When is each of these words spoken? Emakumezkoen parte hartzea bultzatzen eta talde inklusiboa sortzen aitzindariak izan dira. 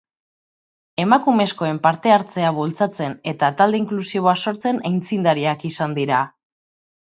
Emakumezkoen 1.03 1.79
parte 1.83 2.13
hartzea 2.15 2.55
bultzatzen 2.61 3.15
eta 3.33 3.51
talde 3.61 3.81
inklusiboa 3.83 4.35
sortzen 4.47 4.83
aitzindariak 4.93 5.71
izan 5.75 5.97
dira. 6.03 6.27